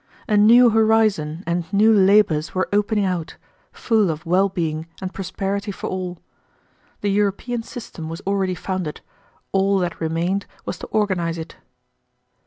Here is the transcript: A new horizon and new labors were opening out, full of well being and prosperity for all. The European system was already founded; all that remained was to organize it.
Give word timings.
A 0.27 0.35
new 0.35 0.71
horizon 0.71 1.43
and 1.45 1.71
new 1.71 1.93
labors 1.93 2.55
were 2.55 2.67
opening 2.73 3.05
out, 3.05 3.35
full 3.71 4.09
of 4.09 4.25
well 4.25 4.49
being 4.49 4.87
and 4.99 5.13
prosperity 5.13 5.69
for 5.71 5.91
all. 5.91 6.17
The 7.01 7.11
European 7.11 7.61
system 7.61 8.09
was 8.09 8.19
already 8.21 8.55
founded; 8.55 9.01
all 9.51 9.77
that 9.77 10.01
remained 10.01 10.47
was 10.65 10.79
to 10.79 10.87
organize 10.87 11.37
it. 11.37 11.55